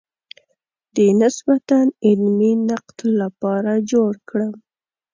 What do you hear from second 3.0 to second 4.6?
لپاره جوړ کړم.